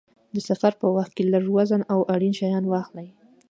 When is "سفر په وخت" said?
0.49-1.11